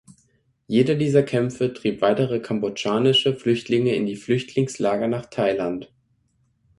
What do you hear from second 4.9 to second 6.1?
nach Thailand.